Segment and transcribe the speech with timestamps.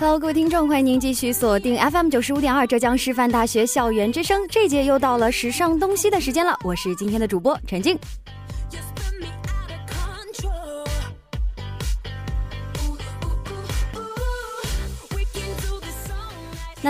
[0.00, 4.40] Hello，各位听众，欢迎您继续锁定 FM 九十五点二浙江师范大学校园之声。
[4.48, 7.98] 这节又到了时尚东西的时间了，我是今天的主播陈静。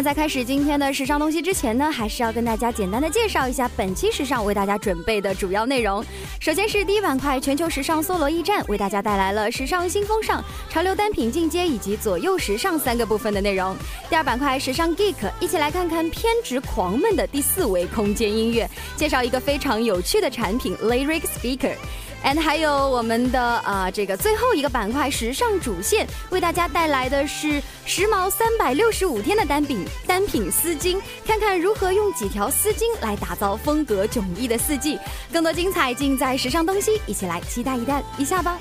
[0.02, 6.02] 在开始今天的时尚东西之前呢，还是要跟大家简单的介绍一下本期时尚为大家准备的主要内容。
[6.40, 13.76] 首先是第一板块全球时尚搜罗驿站，为大家带来了时尚新风尚、潮流单品进阶以及左右时尚三个部分的内容。
[14.08, 21.74] 第二板块时尚 geek，一起来看看偏执狂们的第四维空间音乐，介绍一个非常有趣的产品 Lyric Speaker。
[22.24, 34.98] And 还有我们的啊、这个最后一个板块时尚主线，为大家带来的是时髦三百六十五天的单品单品丝巾，看看如何用几条丝巾来打造风格迥异的四季。
[35.32, 38.58] 更多精彩尽在时尚东西，一起来期待一下一下吧。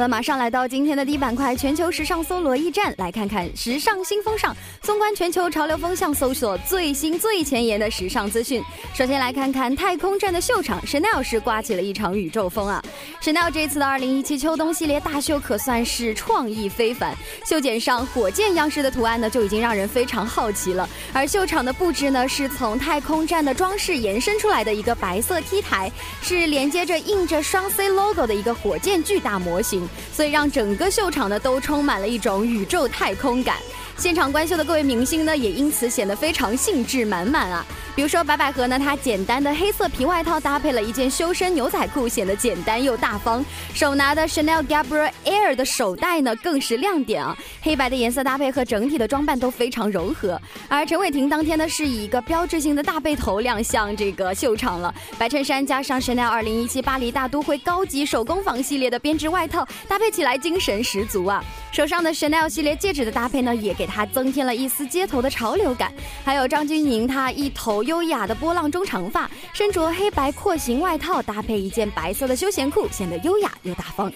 [0.00, 4.56] 好了，马上来到今天的第一板块全球时尚搜罗驿站，来看看时尚新风尚。
[4.80, 8.62] 纵观全球潮流风向，搜索最新最前沿的时尚资讯。
[8.94, 12.82] 首先来看看太空站的秀场，Chanel 是刮起了一场宇宙风啊
[13.20, 20.88] ！Chanel 这次的2017秋冬系列大秀可算是创意非凡，袖剪上火箭样式的图案呢，就已经让人非常好奇了。
[21.12, 33.56] 而秀场的布置呢，是从太空站的装饰延伸出来的一个白色 T 台，是连接着印着双 C logo 的一个火箭巨大模型，所以让整个秀场呢都充满了一种宇宙太空感。
[34.00, 37.62] 现场观秀的各位明星呢，也因此显得非常兴致满满啊。
[37.94, 43.44] 比如说白百合呢，她简单的黑色皮外套搭配了一件修身牛仔裤，显得简单又大方。
[43.74, 47.36] 手拿的 Chanel Gabrielle Air 的手袋呢，更是亮点啊。
[47.60, 50.40] 黑白的颜色搭配和整体的装扮都非常柔和。
[50.66, 61.44] 而陈伟霆当天呢，是以一个标志性的大背头亮相这个秀场了，白衬衫加上 Chanel 2017巴黎大都会高级手工坊系列的编织外套，搭配起来精神十足啊。
[61.70, 65.92] 手上的 Chanel 系列戒指的搭配呢，也给它增添了一丝街头的潮流感。
[66.24, 74.12] 还有张钧甯，她一头优雅的波浪中长发，身着黑白廓形外套，搭配一件白色的休闲裤，显得优雅又大方。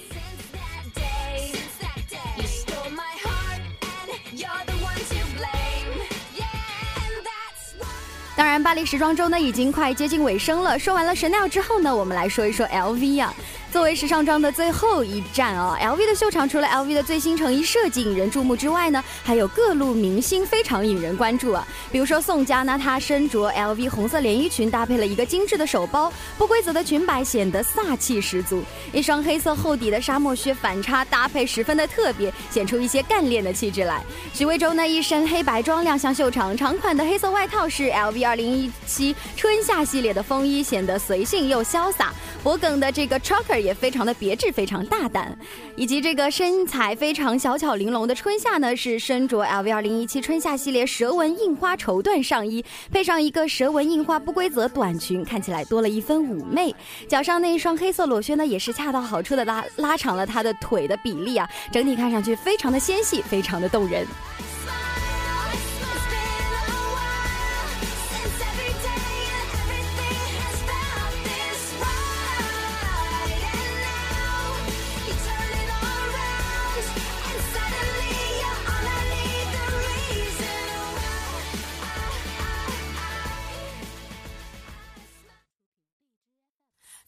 [8.36, 10.76] 当然，巴黎时装周呢已经快接近尾声了。
[10.76, 13.32] 说完了 Chanel 之后呢，我们来说一说 LV 啊。
[13.74, 21.66] 作为时尚装的最后一站啊，LV 的秀场除了 LV 的最新成衣设计引人注目之外呢，还有各路明星非常引人关注啊。
[21.90, 28.62] 比如说宋佳呢，她身着 LV 红色连衣裙，搭配了一个精致的手包，不规则的裙摆显得飒气十足。
[28.92, 34.00] 一双黑色厚底的沙漠靴反差搭配十分的特别，显出一些干练的气质来。
[34.32, 38.20] 许魏洲呢，一身黑白装亮相秀场，长款的黑色外套是 LV
[38.88, 42.12] 2017春夏系列的风衣，显得随性又潇洒。
[42.44, 45.36] 脖梗的这个 choker 也非常的别致，非常大胆，
[45.74, 56.74] 以及这个身材非常小巧玲珑的春夏呢，是身着 LV 2017春夏系列蛇纹印花绸缎上衣，配上一个蛇纹印花不规则短裙，看起来多了一分妩媚。
[57.08, 64.06] 脚上那一双黑色裸靴呢，也是恰到好处的拉拉长了她的腿的比例啊，整体看上去非常的纤细，非常的动人。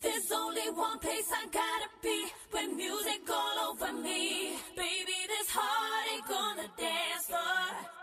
[0.07, 4.55] There's only one place I gotta be with music all over me.
[4.77, 7.96] Baby, this heart ain't gonna dance for.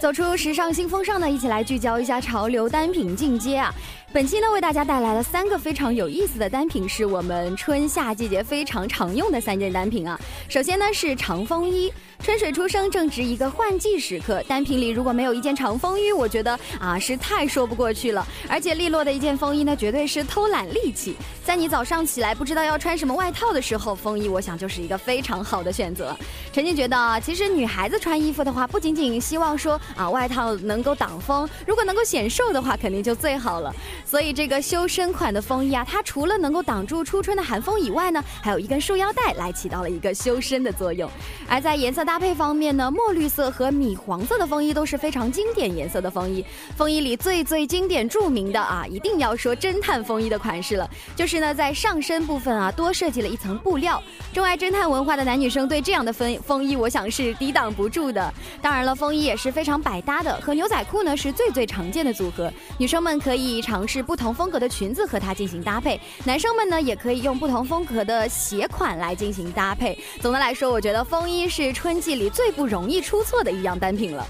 [0.00, 3.74] 走出时尚新风尚呢，一起来聚焦一下潮流单品进阶啊！
[4.12, 10.18] 本期呢，为大家带来了三个非常有意思的单品，是我们春夏季节非常常用的三件单品啊。
[10.48, 18.26] 首先呢是长风衣，春水初生，正值一个换季时刻，单品里如果没有一件长风衣，我觉得啊是太说不过去了。
[18.48, 21.16] 而且利落的一件风衣呢，绝对是偷懒利器。
[21.42, 26.14] 在你早上起来不知道要穿什么外套的时候，风衣我想就是一个非常好的选择。
[26.52, 33.74] 陈静觉得啊，其实女孩子穿衣服的话，不仅仅希望说啊外套能够挡风，如果能够显瘦的话，肯定就最好了。
[34.04, 41.10] 所以这个修身款的风衣啊，它除了能够挡住初春的寒风以外呢，还有一根束腰带来起到了一个修身的作用。
[41.48, 46.42] 而在颜色搭配方面呢，墨绿色和米黄色的风衣都是非常经典颜色的风衣。
[46.74, 54.02] 风衣里最最经典著名的啊，一定要说侦探风衣的款式了，就是呢在上身部分啊多设计了一层布料。
[54.32, 58.32] 钟爱侦探文化的男女生对这样的风风衣，我想是抵挡不住的。
[58.62, 62.50] 当然了，风衣也是非常百搭的，和牛仔裤呢是最最常见的组合。
[62.78, 69.98] 女生们可以尝试不同风格的裙子和它进行搭配，男生们呢也可以用不同风格的鞋款来进行搭配。
[70.22, 74.26] 总的来说，我觉得风衣是春季里最不容易出错的一样单品了。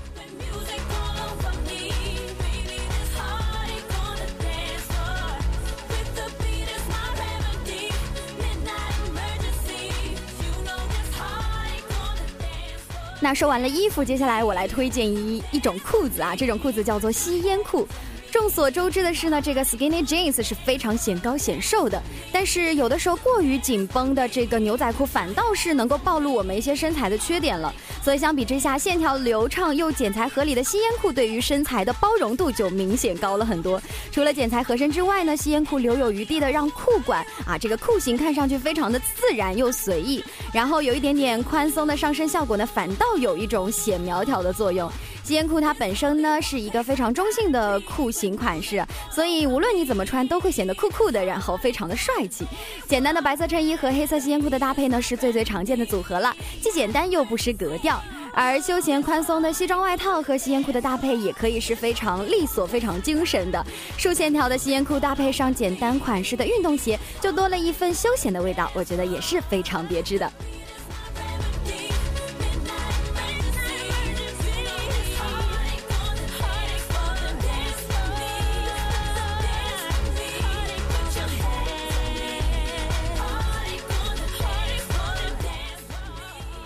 [13.21, 17.87] 那说完了衣服接下来我来推荐一一种裤子啊这种裤子叫做吸烟裤。
[18.31, 27.73] 众所周知的是呢，这个 skinny jeans 是非常显高显瘦的，但是有的时候过于紧绷的这个牛仔裤反倒是能够暴露我们一些身材的缺点了。
[28.03, 33.81] 所以相比之下，线条流畅又剪裁合理的吸烟裤对于身材的包容度就明显高了很多。
[34.13, 40.23] 除了剪裁合身之外呢，吸烟裤留有余地的让裤管啊这个裤型看上去非常的自然又随意，
[40.53, 44.91] 然后有一点点宽松的上身效果呢，反倒有一种显苗条的作用。
[45.29, 52.47] 吸烟裤它本身呢是一个非常中性的裤型款式，所以无论你怎么穿都会显得酷酷的，然后非常的帅气。
[52.87, 58.03] 简单的白色衬衣和黑色吸烟裤的搭配呢是最最常见的组合了，既简单又不失格调。
[58.33, 63.63] 而休闲宽松的西装外套和吸烟裤的搭配也可以是非常利索、非常精神的。
[63.99, 70.33] 竖线条的吸烟裤搭配上简单款式的运动鞋，就多了一份休闲的味道，我觉得也是非常别致的。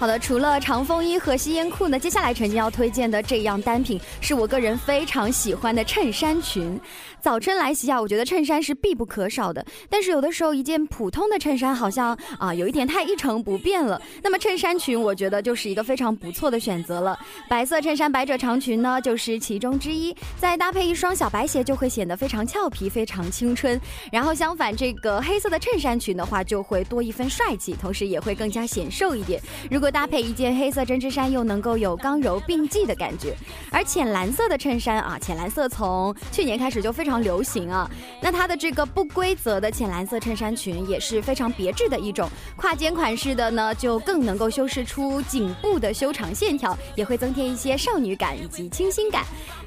[0.02, 6.76] 好的，除了长风衣和吸烟裤呢，接下来陈静要推荐的这样单品是我个人非常喜欢的衬衫裙。
[7.22, 9.64] 早春来袭啊，我觉得衬衫是必不可少的。
[9.88, 14.02] 但是有的时候一件普通的衬衫好像啊有一点太一成不变了。
[14.20, 17.16] 那么衬衫裙我觉得就是一个非常不错的选择了。
[17.48, 23.80] 白色衬衫百褶长裙呢就是其中之一，再搭配一双小白鞋就会显得非常俏皮、非常青春。
[24.10, 29.40] 然后相反，这个黑色的衬衫裙的话就会多一分帅气，同时也会更加显瘦一点。
[29.70, 33.36] 如果搭配一件黑色针织衫，又能够有刚柔并济的感觉。
[33.70, 37.90] 而浅蓝色的衬衫啊，浅蓝色从去年开始就非常常流行啊。
[38.22, 42.26] 那它的这个不规则的浅蓝色衬衫裙也是非常别致的一种，
[42.56, 49.24] 跨肩款式的呢，就更能够修饰出颈部的修长线条，也会增添一些少女感以及清新感。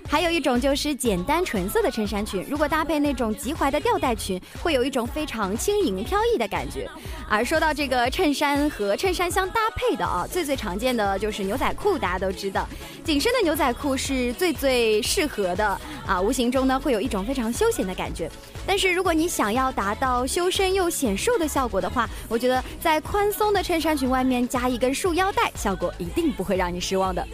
[0.08, 6.90] 还有一种就是简单纯色的衬衫裙，如果搭配那种及踝的吊带裙，会有一种非常轻盈飘逸的感觉。
[7.28, 12.68] 而说到这个衬衫和衬衫相搭配的啊，最最常见的就是牛仔裤，大家都知道，
[13.04, 18.30] 紧身的牛仔裤是最最适合的啊，无形中呢会有一种非常休闲的感觉。
[18.68, 27.28] 但是如果你想要达到修身又显瘦的效果的话，我觉得在宽松的衬衫裙外面加一根束腰带，效果一定不会让你失望的。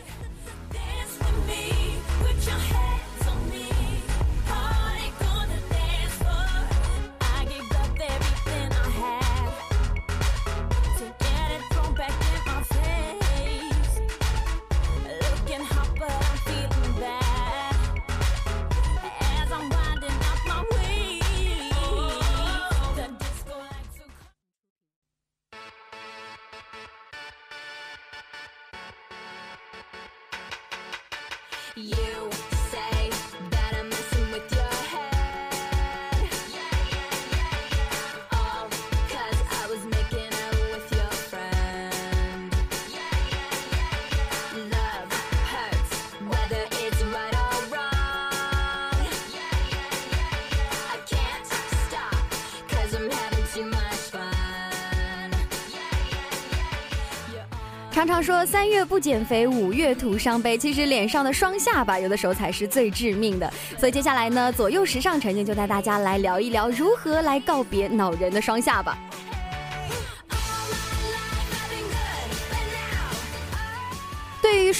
[58.02, 60.58] 常常说三月不减肥，五月徒伤悲。
[60.58, 63.48] 其实脸上的双下巴有的时候才是最致命的。
[63.78, 68.98] 所以接下来呢，左右时尚陈静就带大家来聊一聊如何来告别恼人的双下巴。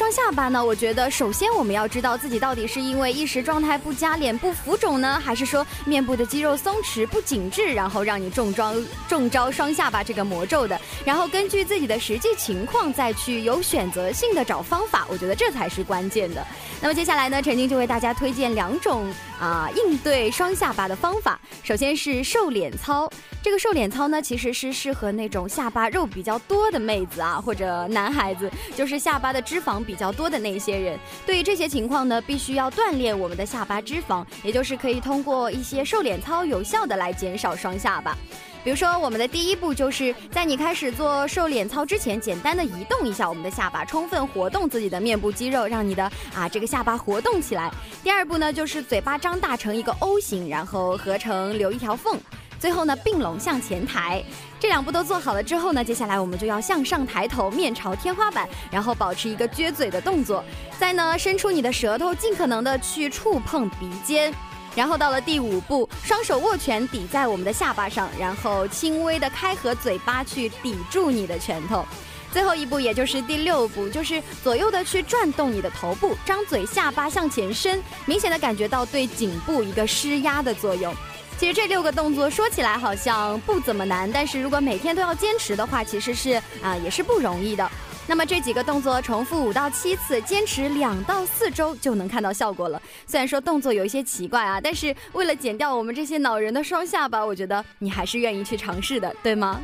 [0.02, 8.74] 双下巴呢，我觉得首先我们要知道自己到底是因为一时状态不佳、脸部浮肿呢，还是说面部的肌肉松弛不紧致，然后让你中招
[9.08, 10.82] 中招双下巴这个魔咒的。
[11.06, 16.44] 然后根据自己的实际情况再去有选择性的找方法，我觉得这才是关键的。
[16.82, 21.40] 那么接下来呢，陈静就为大家推荐两种啊、应对双下巴的方法。
[21.64, 30.98] 首先是瘦脸操，这个瘦脸操呢，其实是适合那种下巴肉比较多的妹子啊，或者男孩子，就是下巴的脂肪比较多的那些人。
[31.26, 38.16] 对于这些情况呢，必须要锻炼我们的下巴脂肪，也就是可以通过一些瘦脸操有效的来减少双下巴。
[38.64, 46.04] 比如说，我们的第一步就是在你开始做瘦脸操之前，简单的移动一下我们的下巴，充分活动自己的面部肌肉，让你的
[46.36, 47.72] 啊这个下巴活动起来。
[48.04, 52.20] 第二步呢，就是嘴巴张大成一个 O 型，然后合成留一条缝。
[52.60, 54.24] 最后呢，并拢向前抬。
[54.60, 60.44] 这两步都做好了之后呢，接下来我们就要向上抬头，面朝天花板，然后保持一个撅嘴的动作。
[60.80, 64.32] 再呢，伸出你的舌头，尽可能的去触碰鼻尖。
[64.76, 71.86] 然后到了第五步，双手握拳抵在我们的下巴上，然后轻微的开合嘴巴去抵住你的拳头。
[72.32, 80.96] 最后一步，也就是第六步，就是左右的去转动你的头部，张嘴，下巴向前伸，明显的感觉到对颈部一个施压的作用。
[81.38, 87.70] 其实这六个动作说起来好像不怎么难，但是如果每天都要坚持的话，其实是啊、也是不容易的。
[88.08, 92.82] 那么这几个动作重复五到七次，坚持两到四周就能看到效果了。
[93.08, 99.62] 虽然说动作有一些奇怪啊，但是为了减掉我们这些恼人的双下巴，我觉得你还是愿意去尝试的，对吗？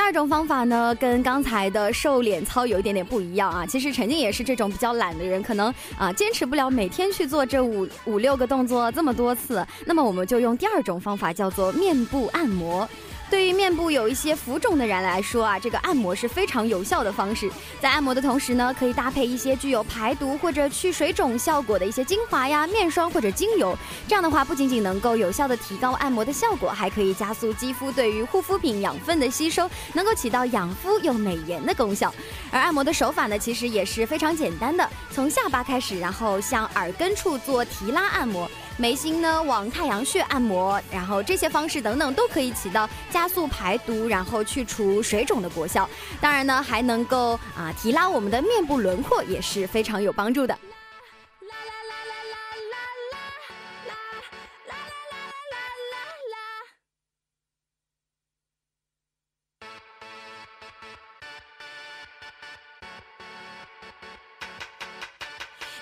[0.00, 3.66] 第二种方法呢，跟刚才的瘦脸操有一点点不一样啊。
[3.66, 9.64] 其实陈静也是这种比较懒的人，可能啊坚持不了每天去做这五五六个动作这么多次。
[9.84, 12.88] 那么我们就用第二种方法，叫做面部按摩。
[13.30, 17.48] 对于面部有一些浮肿的人来说啊，这个按摩是非常有效的方式。
[17.80, 23.78] 在按摩的同时呢，可以搭配一些具有排毒或者去水肿效果的一些精华呀、面霜或者精油。
[24.08, 32.12] 这样的话，不仅仅能够有效的提高按摩的效果，还可以加速肌肤对于护肤品养分的吸收，能够起到养肤又美颜的功效。
[32.50, 38.50] 而按摩的手法呢，其实也是非常简单的，从下巴开始，然后向耳根处做提拉按摩。
[38.80, 45.86] 眉心呢往太阳穴按摩，然后这些方式等等都可以起到加速排毒，然后去除水肿的果效。
[46.18, 50.58] 当然呢，还能够啊提拉我们的面部轮廓，也是非常有帮助的。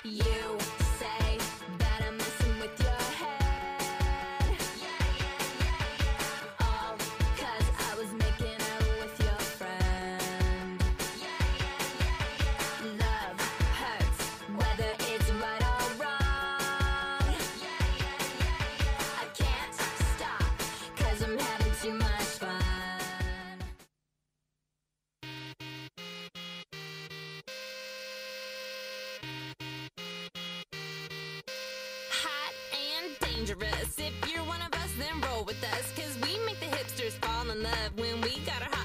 [0.03, 0.48] You
[33.49, 33.97] dangerous.
[33.97, 35.91] If you're one of us, then roll with us.
[35.95, 38.78] Cause we make the hipsters fall in love when we got our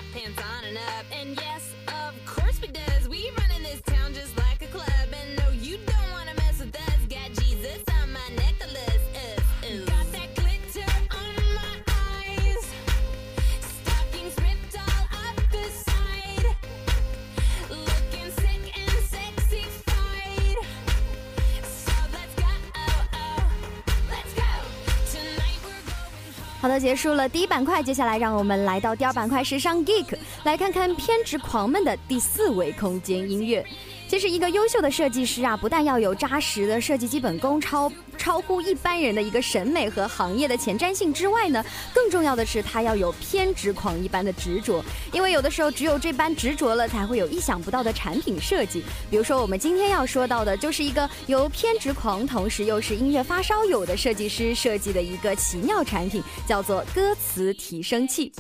[26.85, 33.65] 结束了第一板块，接下来让我们来到第二板块时尚 Geek，来看看偏执狂们的第四维空间音乐。
[34.07, 37.91] 接其实，一个优秀的设计师啊，不但要有扎实的设计基本功，超
[38.25, 41.63] 超乎一般人的一个审美和行业的前瞻性之外呢，
[41.93, 44.83] 更重要的是他要有偏执狂一般的执着。
[45.13, 48.83] 因为有的时候，只有这般执着了，才会有意想不到的产品设计。
[49.11, 58.33] 比如说，我们今天要说到的，就是一个由偏执狂，同时又是音乐发烧友的设计师设计的一个奇妙产品，叫做歌词提升器。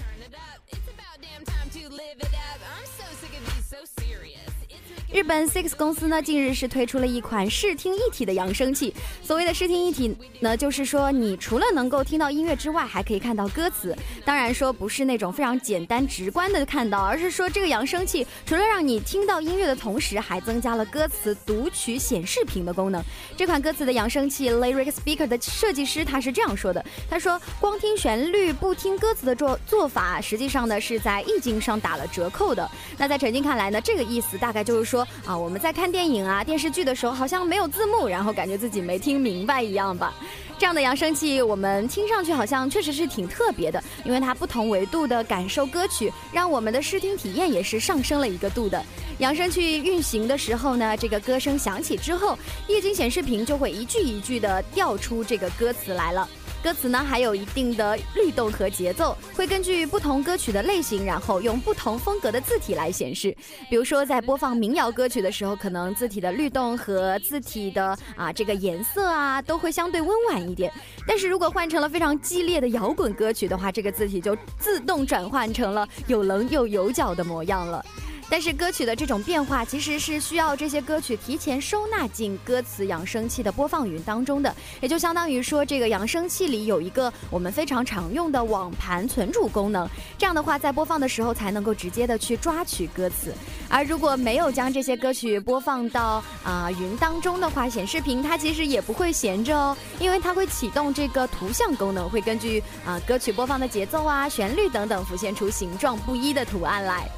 [5.14, 8.92] 日本 Six 公司呢，近日是推出了一款视听一体的扬声器。
[9.23, 13.97] 所谓的视听一体呢，就是说你除了能够听到音乐之外，还可以看到歌词。
[14.25, 23.00] 当然说不是那种非常简单直观的看到，而是说这个扬声器除了让你听到音乐的同时，还增加了歌词读取显示屏的功能。
[23.37, 32.68] 这款歌词的扬声器 Lyric Speaker 的设计师他是这样说的：他说，光听旋律不听歌词的做做法，实际上呢是在意境上打了折扣的。
[32.99, 40.14] 那在陈静看来呢，这个意思大概就是说啊，我们在看电影啊、电视剧的时候，好像没有字幕，然后感觉自己没听明白一样吧。
[40.56, 48.80] 这样的扬声器，我们听上去好像确实是挺特别的，因为它不同维度的感受歌曲，让我们的视听体验也是上升了一个度的。
[49.18, 56.28] 扬声器运行的时候呢，这个歌声响起之后，液晶显示屏就会一句一句的调出这个歌词来了。
[56.64, 63.37] 歌词呢还有一定的律动和节奏，会根据不同歌曲的类型，然后用不同风格的字体来显示。
[63.68, 70.73] 比如说在播放民谣歌曲的时候，可能字体的律动和字体的啊这个颜色啊都会相对温婉一点。
[71.06, 77.85] 但是如果换成了非常激烈的摇滚歌曲的话，这个字体就自动转换成了有棱又有角的模样了。
[78.30, 89.88] 但是歌曲的这种变化其实是需要这些歌曲提前收纳进歌词扬声器的播放云当中的，也就相当于说这个扬声器里有一个我们非常常用的网盘存储功能，
[90.18, 93.32] 这样的话在播放的时候才能够直接的去抓取歌词。
[93.68, 107.08] 而如果没有将这些歌曲播放到啊、云当中的话，显示屏它其实也不会闲着哦，因为它会启动这个图像功能，会根据啊、歌曲播放的节奏啊、旋律等等，浮现出形状不一的图案来。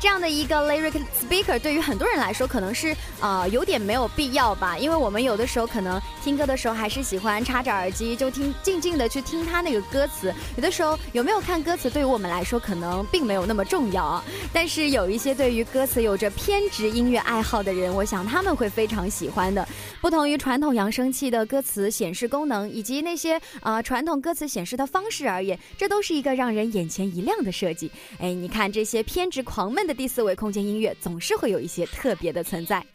[0.00, 19.66] 这样的一个 lyric speaker 对于很多人来说可能是呃有点没有必要吧，因为我们有的时候可能听歌的时候还是喜欢插着耳机就听静静的去听它那个歌词，有的时候有没有看歌词对于我们来说可能并没有那么重要啊，但是有一些对于歌词有着偏执音乐爱好的人，我想他们会非常喜欢的。
[20.00, 27.90] 不同于传统扬声器的歌词显示功能以及那些呃传统歌词显示的方式而言，这都是一个让人眼前一亮的设计。
[28.20, 32.86] 哎，你看这些偏执狂们的第四维空间音乐，总是会有一些特别的存在。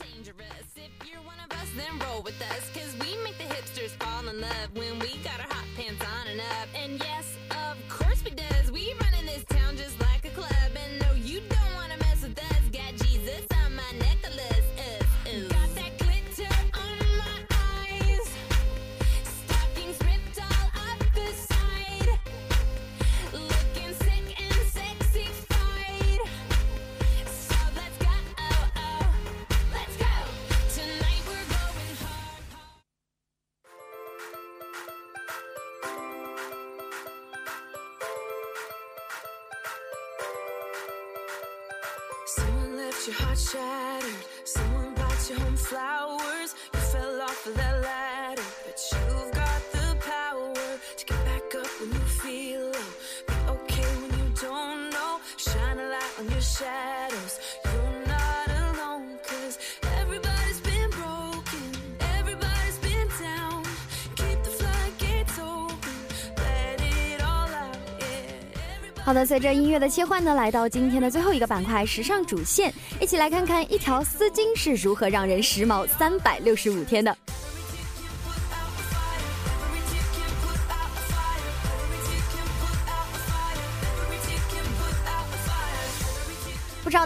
[69.05, 77.13] 好的，随着音乐的切换呢，来到今天的最后一个板块——时尚主线，一起来看看一条丝巾是如何让人时髦三百六十五天的。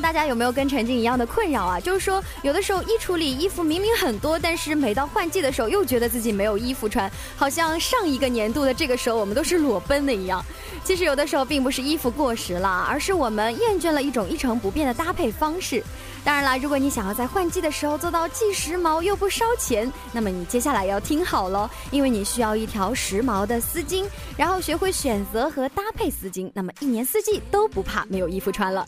[0.07, 1.77] 大家有没有跟陈静一样的困扰啊？
[1.81, 10.41] 就是说，有的时候衣橱里衣服明明很多，但是每到换季的时候，又觉得自己没有衣服穿，好像上一个年度的这个时候我们都是裸奔的一样。
[10.81, 15.83] 其实有的时候并不是衣服过时了，而是我们厌倦了一种一成不变的搭配方式。
[16.23, 24.05] 当然啦，如果你想要在换季的时候做到既时髦又不烧钱，那么你接下来要听好喽，因为你需要一条时髦的丝巾，
[24.37, 28.87] 然后学会选择和搭配丝巾，那么一年四季都不怕没有衣服穿了。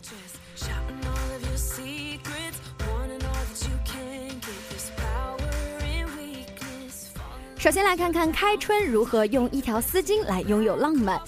[7.60, 11.20] 首先来看看开春如何用一条丝巾来拥有浪漫。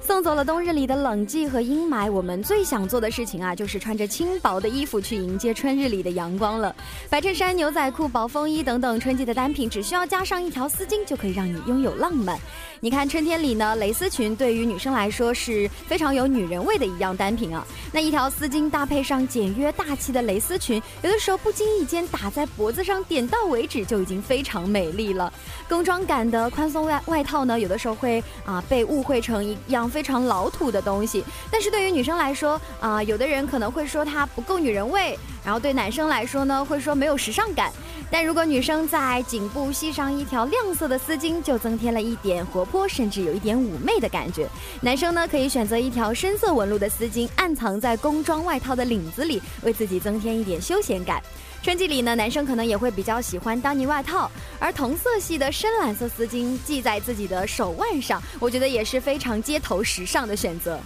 [0.00, 6.74] 送走了冬日里的冷寂和阴霾，我们最想做的事情啊，就是穿着轻薄的衣服去迎接春日里的阳光了。
[7.08, 12.38] 白衬衫、牛仔裤、薄风衣等等春季的单品，只需要加上一条丝巾，就可以让你拥有浪漫。
[12.82, 17.62] 你看春天里呢，蕾丝裙对于女生来说是非常有女人味的一样单品啊。
[17.92, 25.30] 那一条丝巾搭配上简约大气的蕾丝裙，有的时候不经意间打在脖子上，点到为止就已经非常美丽了。
[25.68, 37.70] 工装感的宽松外外套呢，有的时候会啊被误会成一样非常老土的东西，但是对于女生来说啊，有的人可能会说它不够女人味，然后对男生来说呢，会说没有时尚感。
[38.12, 44.48] 但如果女生在颈部系上一条亮色的丝巾，就增添了一点活泼，甚至有一点妩媚的感觉。
[44.80, 51.22] 男生呢，可以选择一条深色纹路的丝巾，暗藏在工装外套的领子里，为自己增添一点休闲感。
[51.62, 60.80] 春季里呢，男生可能也会比较喜欢丹尼外套，而同色系的深蓝色丝巾系在自己的手腕上，我觉得也是非常街头时尚的选择。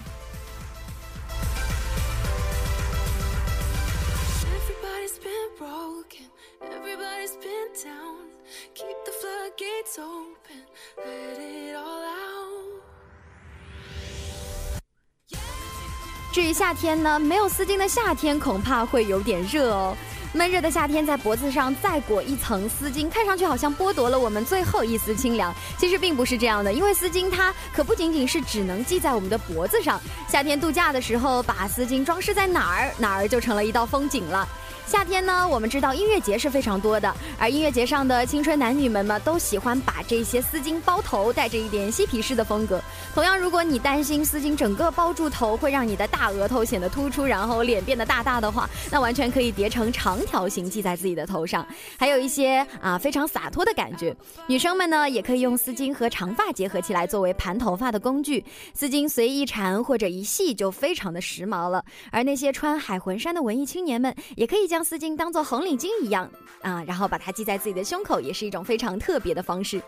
[4.50, 6.26] Everybody's been broken,
[6.60, 8.16] everybody's been down.
[8.74, 9.03] Keep
[9.56, 10.64] the floodgates open,
[10.98, 12.82] let it all out.
[16.32, 19.96] 至于夏天呢，没有丝巾的夏天恐怕会有点热哦。
[20.32, 25.54] 闷热的夏天，在脖子上再裹一层丝巾，看上去好像剥夺了我们最后一丝清凉。
[25.78, 30.00] 其实并不是这样的，因为丝巾它可不仅仅是只能系在我们的脖子上。
[30.28, 34.48] 夏天度假的时候，把丝巾装饰在哪儿，哪儿就成了一道风景了。
[34.86, 42.80] 夏天呢，我们知道音乐节是非常多的，而音乐节上的青春男女们呢，都喜欢把这些丝巾包头，带着一点嬉皮士的风格。
[43.14, 51.66] 同样，如果你担心丝巾整个包住头会让你的大额头显得突出，然后脸变得大大的话，那完全可以叠成长条形系在自己的头上，
[51.98, 54.14] 还有一些啊非常洒脱的感觉。
[54.46, 58.44] 女生们呢，也可以用丝巾和长发结合起来作为盘头发的工具，
[58.74, 61.82] 丝巾随意缠或者一系就非常的时髦了。
[62.10, 66.28] 而那些穿海魂衫的文艺青年们，也可以将将丝巾当做红领巾一样
[66.60, 69.80] 啊，然后把它系在自己的胸口，也是一种非常特别的方式。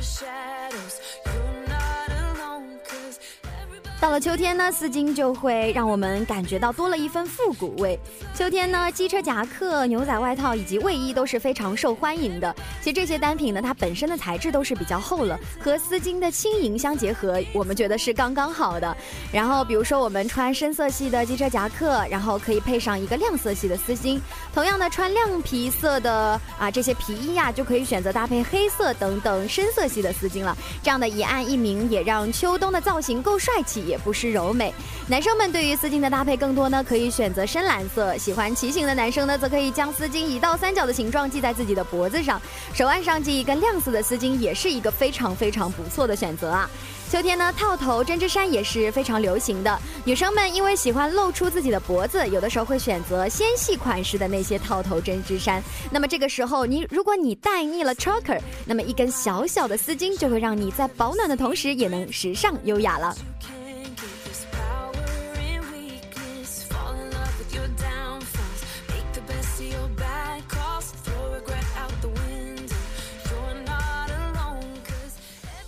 [0.00, 0.96] shadows
[4.02, 7.96] 到了秋天呢，丝巾就会让我们感觉到多了一份复古味。
[8.34, 12.52] 秋天呢，机车夹克、牛仔外套以及卫衣都是非常受欢迎的。
[12.80, 18.96] 其实这些单品呢，它本身的材质都是比较厚了，和丝巾的轻盈相结合，我们觉得是刚刚好的。
[19.32, 24.20] 然后比如说我们穿深色系的机车夹克，然后可以配上一个亮色系的丝巾。
[24.52, 30.58] 同样的，穿亮皮色的啊这些皮衣呀、就可以选择搭配黑色等等深色系的丝巾了。
[30.82, 34.72] 这样的一暗一明，也让秋冬的造型够帅气，也不失柔美。
[35.06, 42.40] 男生们对于丝巾的搭配更多呢，可以选择深蓝色；喜欢骑行的男生呢，则可以将丝巾以倒三角的形状系在自己的脖子上，
[42.72, 46.70] 手腕上系一根亮色的丝巾，也是一个非常非常不错的选择啊。
[47.10, 49.78] 秋天呢，套头针织衫也是非常流行的。
[50.02, 55.62] 女生们因为喜欢露出自己的脖子，有的时候会选择纤细款式的那些套头针织衫。
[55.90, 63.14] 那么这个时候，你如果你戴腻了 choker，那么一根小小的丝巾就会让你在保暖的同时，也能时尚优雅了。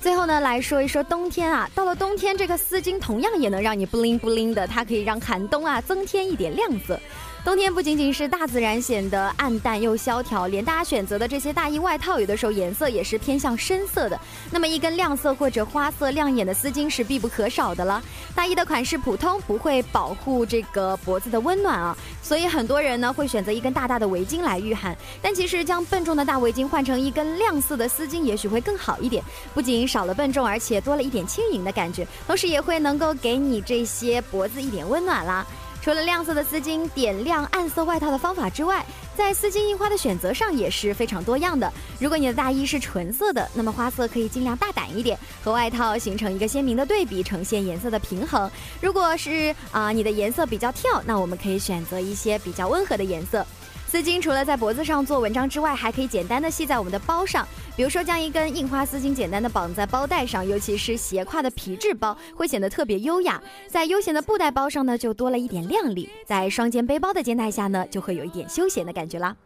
[0.04, 1.66] 最后呢，来说一说冬天啊。
[1.74, 7.00] 到了冬天，这个丝巾同样也能让你不灵不灵的，它可以让寒冬啊增添一点亮色。
[7.44, 14.18] 冬天不仅仅是大自然显得暗淡又萧条，连大家选择的这些大衣外套，有的时候颜色也是偏向深色的。
[14.50, 18.02] 那么一根亮色或者花色亮眼的丝巾是必不可少的了。
[18.34, 24.96] 大衣的款式普通，不会保护这个脖子的温暖啊，所以很多人呢会选择一根大大的围巾来御寒。
[25.20, 29.22] 但其实将笨重的大围巾换成一根亮色的丝巾，也许会更好一点。
[29.52, 35.46] 不仅少了笨重，而且多了一点轻盈的感觉，同时也会能够给你这些脖子一点温暖啦。
[35.84, 38.82] 除了亮色的丝巾点亮暗色外套的方法之外，
[39.14, 41.70] 在丝巾印花的选择上也是非常多样的。
[42.00, 48.50] 如果你的大衣是纯色的，那么花色可以尽量大胆一点，和外套形成一个鲜明的对比，呈现颜色的平衡。
[48.80, 53.46] 如果是啊、你的颜色比较跳，那我们可以选择一些比较温和的颜色。
[53.94, 63.40] 丝巾除了在脖子上做文章之外，还可以简单的系在我们的包上，比如说将一根印花丝巾简单的绑在包带上，尤其是斜挎的皮质包，会显得特别优雅。
[63.68, 69.36] 在悠闲的布袋包上呢，就多了一点靓丽；在双肩背包的肩带下呢，就会有一点休闲的感觉啦。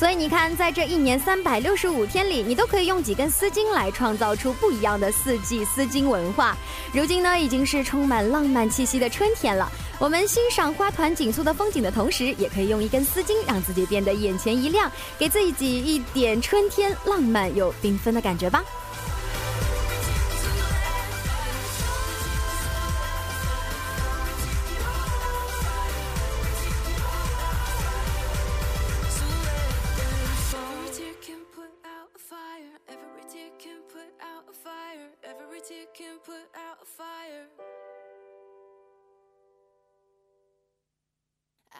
[0.00, 6.56] 所以你看，在这一年三百六十五天里，你都可以用几根丝巾来创造出不一样的四季丝巾文化。
[6.90, 9.70] 如今呢，已经是充满浪漫气息的春天了。
[9.98, 18.64] 我们欣赏花团锦簇的风景的同时，也可以用一根丝巾让自己变得眼前一亮，给自己一点春天浪漫又缤纷的感觉吧。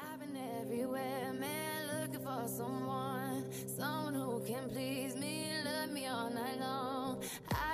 [0.03, 6.31] I've been everywhere, man, looking for someone, someone who can please me, love me all
[6.31, 7.23] night long.
[7.51, 7.70] I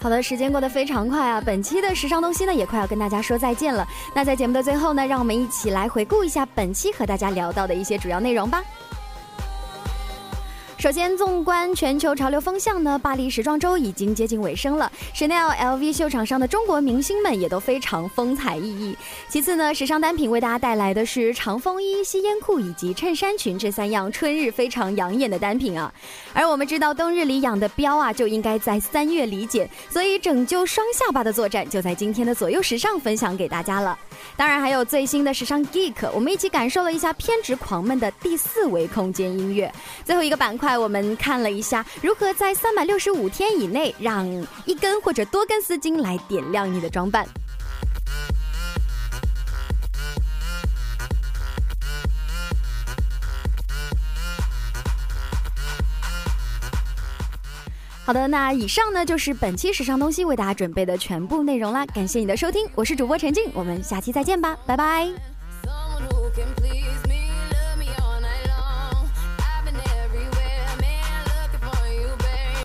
[0.00, 1.42] 好的，时间过得非常快啊！
[1.44, 3.86] 本期的时尚东西呢，也快要跟大家说再见了。
[4.14, 8.62] 那在节目的最后呢，让我们一起来回顾一下本期和大家聊到的一些主要内容吧。
[10.78, 14.90] 首先，纵观全球潮流风向呢，巴黎时装周已经接近尾声了。
[15.12, 18.94] Chanel、LV 秀场上的中国明星们也都非常风采奕奕。
[19.28, 25.92] 其次呢，时尚单品为大家带来的是长风衣、吸烟裤以及衬衫裙这三样春日非常养眼的单品啊。
[26.32, 33.98] 而我们知道，冬日里养的膘啊，就应该在三月里减，所以拯救双下巴的作战就在今天的左右时尚分享给大家了。
[34.36, 39.72] 当然，还有最新的时尚 Geek，我们一起感受了一下偏执狂们的第四维空间音乐。
[40.04, 40.76] 最后一个板块块。
[40.76, 44.26] 我们看了一下，如何在三百六十五天以内，让
[44.66, 47.26] 一根或者多根丝巾来点亮你的装扮。
[58.04, 61.86] 好的，那以上呢就是本期时尚东西为大家准备的全部内容啦。
[61.86, 65.37] 感谢你的收听，我是主播陈静，我们下期再见吧，拜拜。